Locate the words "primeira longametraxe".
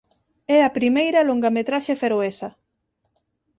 0.77-1.93